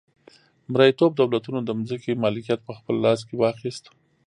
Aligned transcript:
مرئیتوب 0.71 1.11
دولتونو 1.15 1.59
د 1.63 1.69
ځمکې 1.89 2.19
مالکیت 2.23 2.59
په 2.65 2.73
خپل 2.77 2.95
لاس 3.05 3.19
کې 3.27 3.35
واخیست. 3.37 3.85